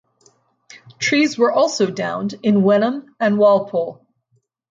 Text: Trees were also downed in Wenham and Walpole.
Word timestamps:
Trees 0.97 1.37
were 1.37 1.51
also 1.51 1.85
downed 1.85 2.33
in 2.41 2.63
Wenham 2.63 3.15
and 3.19 3.37
Walpole. 3.37 4.03